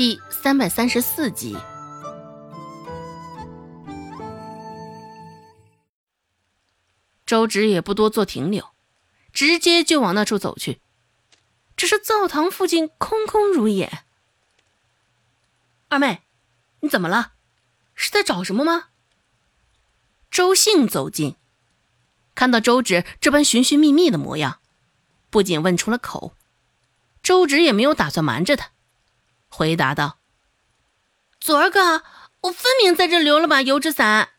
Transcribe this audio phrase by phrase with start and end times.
[0.00, 1.54] 第三百三十四集。
[7.26, 8.70] 周芷也不多做停留，
[9.30, 10.80] 直接就往那处走去。
[11.76, 13.92] 只是灶堂附近空空如也。
[15.90, 16.22] 二妹，
[16.80, 17.34] 你怎么了？
[17.94, 18.84] 是在找什么吗？
[20.30, 21.36] 周信走近，
[22.34, 24.60] 看到周芷这般寻寻觅觅的模样，
[25.28, 26.34] 不仅问出了口。
[27.22, 28.70] 周芷也没有打算瞒着他，
[29.50, 30.20] 回答道
[31.38, 32.04] ：“昨儿个
[32.42, 34.30] 我分明在这留了把油纸伞，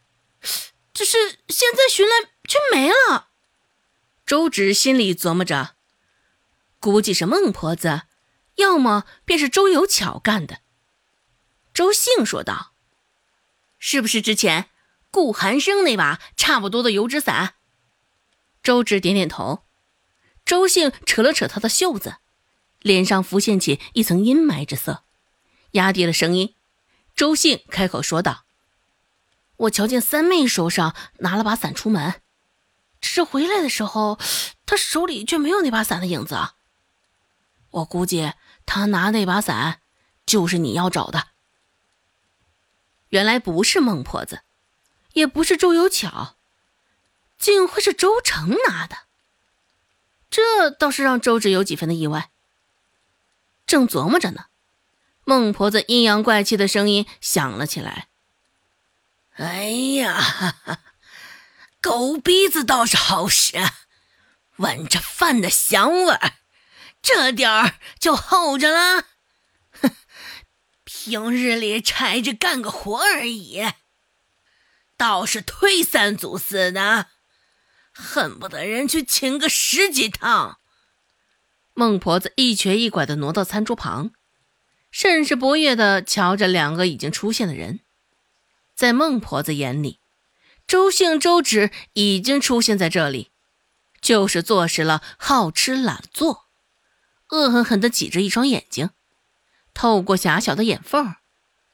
[0.94, 1.18] 只是
[1.50, 3.30] 现在寻来。”却没了。
[4.26, 5.78] 周芷心里琢磨着，
[6.82, 8.02] 估计是孟婆子，
[8.56, 10.60] 要么便是周有巧干的。
[11.74, 12.74] 周兴说道
[13.80, 14.70] ：“是不是之前
[15.12, 17.56] 顾寒生那把差不多的油纸伞？”
[18.62, 19.66] 周芷点点头。
[20.44, 22.18] 周兴扯了扯他的袖子，
[22.82, 25.04] 脸上浮现起一层阴霾之色，
[25.72, 26.56] 压低了声音。
[27.16, 28.46] 周兴开口说道
[29.58, 32.22] ：“我瞧见三妹手上拿了把伞出门。”
[33.02, 34.20] 只是回来的时候，
[34.66, 36.38] 她手里却没有那把伞的影子。
[37.72, 38.34] 我估计
[38.66, 39.82] 他拿那把伞，
[40.26, 41.30] 就是你要找的。
[43.10, 44.42] 原来不是孟婆子，
[45.14, 46.36] 也不是周有巧，
[47.38, 48.98] 竟会是周成拿的。
[50.30, 52.32] 这倒是让周芷有几分的意外。
[53.72, 54.48] 正琢磨着呢，
[55.24, 58.10] 孟婆子阴阳怪气的声音响了起来
[59.40, 60.58] ：“哎呀！”
[61.80, 63.56] 狗鼻子倒是好使，
[64.58, 66.34] 闻着饭的香味儿，
[67.02, 69.06] 这点儿就候着了。
[69.82, 69.96] 哼，
[70.84, 73.72] 平日里差着干个活而已，
[74.98, 77.08] 倒是推三阻四的，
[77.94, 80.58] 恨不得人去请个十几趟。
[81.74, 84.12] 孟婆子一瘸一拐的挪到餐桌旁，
[84.92, 87.80] 甚是不悦的瞧着两个已经出现的人，
[88.76, 90.00] 在孟婆子眼里。
[90.68, 93.32] 周姓周芷已经出现在这里，
[94.00, 96.46] 就是坐实了好吃懒做，
[97.30, 98.92] 恶狠狠地挤着一双眼睛，
[99.74, 101.16] 透过狭小的眼缝，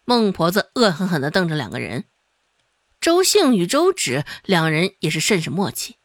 [0.06, 2.06] 孟婆子恶狠狠地瞪着两个人。
[3.00, 5.98] 周姓与周芷两人也是甚是默契，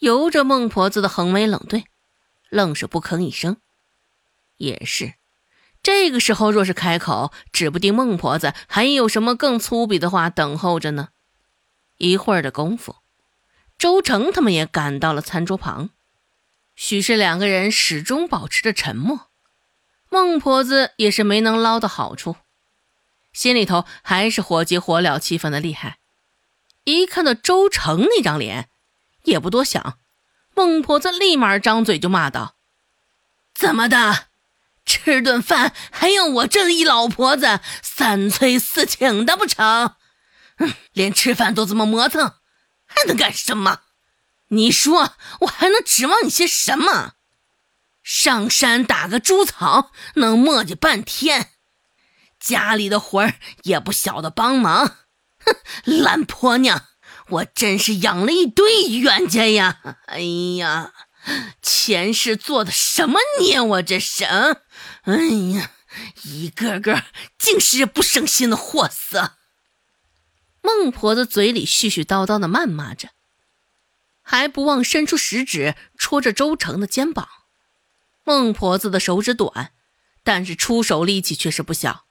[0.00, 1.84] 由着孟婆子的横眉冷对，
[2.48, 3.56] 愣是不吭一声。
[4.56, 5.14] 也是，
[5.82, 11.08] 这个时候若是开口，指不定孟婆子还有什么更粗鄙的话等候着呢。
[11.98, 12.96] 一会儿的功夫，
[13.76, 15.90] 周成他们也赶到了餐桌旁。
[16.74, 19.28] 许是两个人始终保持着沉默，
[20.08, 22.36] 孟婆子也是没能捞到好处，
[23.32, 25.98] 心里头还是火急火燎、气愤的厉害。
[26.84, 28.68] 一看到周成那张脸，
[29.24, 29.98] 也不多想，
[30.58, 32.56] 孟婆子立马张嘴就骂道
[33.54, 34.26] ：“怎么的，
[34.84, 39.94] 吃顿饭还要我这一老婆子三催四请的不成？”
[40.58, 42.34] 哼，连吃饭都这么磨蹭，
[42.84, 43.82] 还能干什么？
[44.48, 47.12] 你说我还能指望你些什么？
[48.02, 51.52] 上山打个猪草能磨叽半天，
[52.40, 54.96] 家里的活儿也不晓得帮忙。
[55.38, 55.54] 哼，
[55.84, 56.84] 懒婆娘，
[57.30, 59.80] 我真是养了一堆冤家呀！
[60.06, 60.20] 哎
[60.56, 60.94] 呀，
[61.60, 63.60] 前世做的什么孽？
[63.60, 64.24] 我这是……
[64.24, 65.16] 哎
[65.54, 65.72] 呀，
[66.24, 67.04] 一个个
[67.38, 69.34] 竟是不省心的货色！
[70.62, 73.10] 孟婆子嘴里絮絮叨叨的谩骂着，
[74.22, 77.28] 还不忘伸出食指戳着周成的肩膀。
[78.24, 79.72] 孟婆子的手指短，
[80.22, 82.06] 但是出手力气却是不小。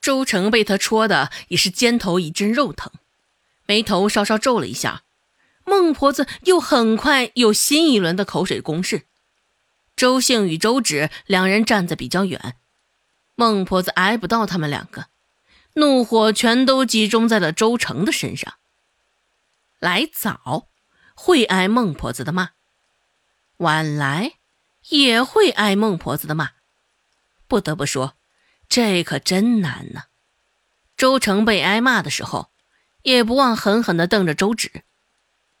[0.00, 2.92] 周成被他戳的也是肩头一阵肉疼，
[3.68, 5.04] 眉头稍稍皱了一下。
[5.66, 9.06] 孟婆子又很快有新一轮的口水攻势。
[9.94, 12.56] 周兴与周芷两人站在比较远，
[13.34, 15.08] 孟婆子挨不到他们两个。
[15.74, 18.54] 怒火全都集中在了周成的身上。
[19.78, 20.68] 来早
[21.14, 22.52] 会挨孟婆子的骂，
[23.58, 24.38] 晚来
[24.88, 26.52] 也会挨孟婆子的骂。
[27.46, 28.14] 不得不说，
[28.70, 30.04] 这可真难呐。
[30.96, 32.50] 周成被挨骂的时候，
[33.12, 34.82] 也不忘狠狠地瞪着周芷，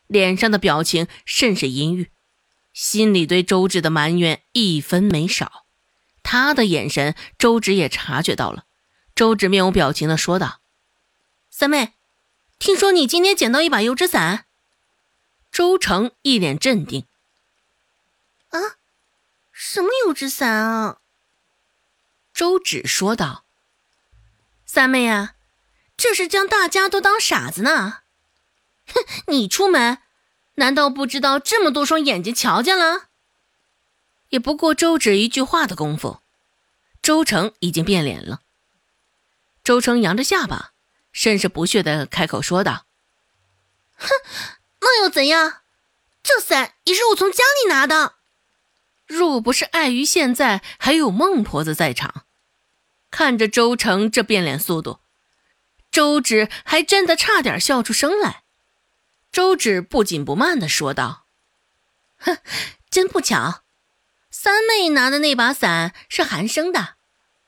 [0.06, 2.10] 脸上的表情甚是阴郁，
[2.74, 5.64] 心里对周芷的埋怨一分没少。
[6.22, 8.66] 他的眼神，周芷也察觉到了。
[9.14, 10.60] 周芷面无表情的说道
[11.50, 11.94] ：“三妹，
[12.58, 14.44] 听说你今天捡到一把油纸伞。”
[15.50, 17.06] 周成一脸镇定
[18.50, 18.60] ：“啊，
[19.50, 20.98] 什么油纸伞啊？”
[22.34, 23.46] 周芷说道
[24.66, 25.34] ：“三妹啊，
[25.98, 27.98] 这是将大家都当傻子呢。
[28.88, 29.98] 哼，你出门
[30.54, 33.08] 难道不知道这么多双眼睛瞧见了？
[34.30, 36.20] 也不过周芷一句话的功夫。”
[37.02, 38.40] 周成已经变脸了。
[39.62, 40.72] 周成扬着下巴，
[41.12, 42.86] 甚是不屑的开口说道
[43.96, 44.08] ：“哼，
[44.80, 45.62] 那又怎样？
[46.22, 48.16] 这伞也是我从家里拿的。
[49.06, 52.26] 若不是碍于现在还有孟婆子在场，
[53.10, 55.00] 看着周成这变脸速度，
[55.90, 58.44] 周芷还真的差点笑出声来。”
[59.30, 61.26] 周芷不紧不慢的说道
[62.18, 62.38] ：“哼，
[62.90, 63.62] 真不巧，
[64.30, 66.96] 三妹拿的那把伞是寒生的。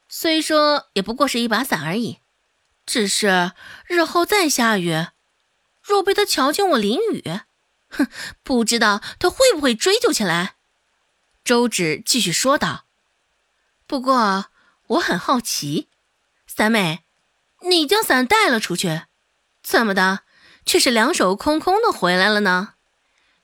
[0.09, 2.21] 虽说也不过是一把伞而已，
[2.85, 3.53] 只是
[3.87, 5.07] 日后再下雨，
[5.83, 7.25] 若被他瞧见我淋雨，
[7.89, 8.09] 哼，
[8.43, 10.57] 不知道他会不会追究起来。”
[11.43, 12.85] 周芷继续说道
[13.87, 14.51] ：“不过
[14.89, 15.89] 我很好奇，
[16.47, 17.05] 三妹，
[17.63, 19.03] 你将伞带了出去，
[19.63, 20.21] 怎么的？”
[20.67, 22.75] 却是两手空空的回来了呢？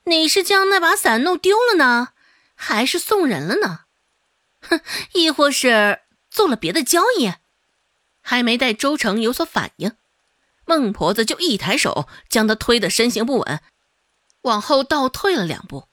[0.03, 2.09] 你是将那把伞弄丢了呢，
[2.55, 3.81] 还是送人了呢？
[4.61, 4.79] 哼，
[5.13, 7.33] 亦或是做了别的交易？
[8.21, 9.93] 还没待周成有所反应，
[10.63, 13.61] 孟婆子就一抬手将他推得身形不稳，
[14.43, 15.89] 往后倒退了两步。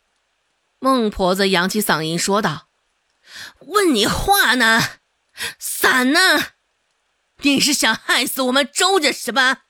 [0.78, 2.68] 孟婆子扬起嗓音说道
[3.60, 4.80] ：“问你话呢，
[5.58, 6.20] 伞呢？
[7.50, 9.64] 你是想害死我们周家是吧？”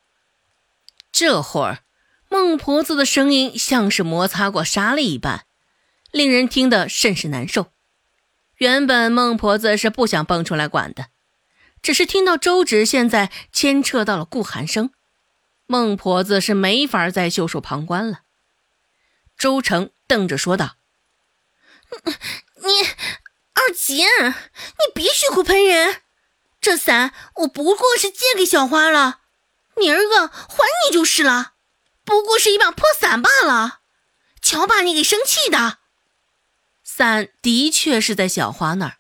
[1.13, 1.85] 这会儿，
[2.29, 5.47] 孟婆子的声音像是摩擦过沙粒一般，
[6.11, 7.73] 令人听得甚是难受。
[8.57, 11.07] 原本孟婆子是不想蹦出来管的，
[11.83, 14.91] 只是听到周芷现在牵扯到了顾寒生，
[15.67, 18.21] 孟婆子是没法再袖手旁观了。
[19.37, 20.77] 周成瞪着说道
[22.63, 22.89] ：“你
[23.55, 26.03] 二姐，你别血口喷人！
[26.65, 29.21] 这伞我不过是借给小花了。”
[29.77, 31.53] 明儿个还你就是了，
[32.05, 33.81] 不过是一把破伞罢了。
[34.41, 35.81] 瞧把你给生气的。
[36.83, 38.97] 伞的确是在小花那儿，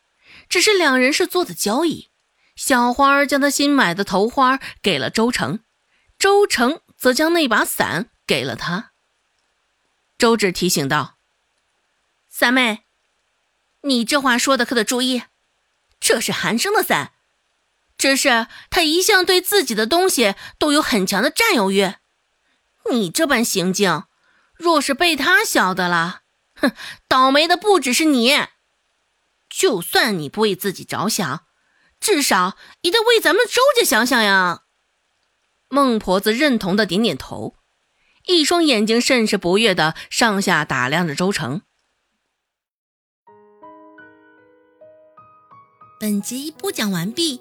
[0.46, 2.10] 只是两人是做的交易。
[2.54, 5.60] 小花将她新买的头花给了周成，
[6.18, 8.92] 周成则将那把伞给了他。
[10.18, 11.16] 周芷提醒道
[12.28, 12.84] ：“三妹，
[13.82, 15.22] 你这话说的可得注意，
[15.98, 17.12] 这是寒生的伞。”
[18.04, 21.94] 只是他一向对自己的东西都有很强的占有欲，
[22.90, 24.04] 你这般行径，
[24.58, 26.20] 若是被他晓得了，
[26.54, 26.72] 哼，
[27.08, 28.30] 倒霉的不只是你。
[29.48, 31.46] 就算你不为自己着想，
[31.98, 34.64] 至少也得为咱们周家想想呀。
[35.70, 37.56] 孟婆子认同的点点头，
[38.26, 41.62] 一双眼睛甚是不悦的上下打量着周成。
[45.98, 47.40] 本集播讲完毕。